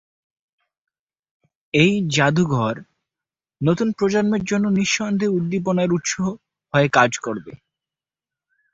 এই 1.73 1.93
জাদুঘর 2.09 2.75
নতুন 3.61 3.87
প্রজন্মের 3.91 4.43
জন্য 4.43 4.65
নিঃসন্দেহে 4.69 5.35
উদ্দীপনার 5.37 5.89
উৎস 5.91 6.11
হয়ে 6.73 6.87
কাজ 6.89 7.11
করবে। 7.17 7.51